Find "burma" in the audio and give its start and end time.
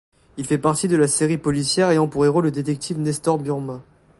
3.37-3.83